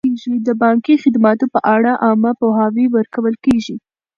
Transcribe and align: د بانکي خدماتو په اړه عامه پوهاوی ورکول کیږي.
د 0.47 0.49
بانکي 0.61 0.95
خدماتو 1.03 1.45
په 1.53 1.59
اړه 1.75 1.91
عامه 2.05 2.31
پوهاوی 2.39 2.85
ورکول 2.95 3.35
کیږي. 3.45 3.75